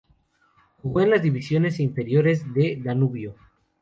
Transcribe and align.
Jugó 0.81 1.01
en 1.01 1.11
las 1.11 1.21
divisiones 1.21 1.79
inferiores 1.79 2.51
de 2.55 2.79
Danubio. 2.83 3.35